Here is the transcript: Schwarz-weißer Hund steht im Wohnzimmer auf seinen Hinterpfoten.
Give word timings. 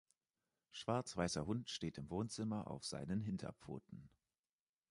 Schwarz-weißer 0.71 1.45
Hund 1.45 1.69
steht 1.69 1.99
im 1.99 2.09
Wohnzimmer 2.09 2.65
auf 2.71 2.83
seinen 2.85 3.21
Hinterpfoten. 3.21 4.09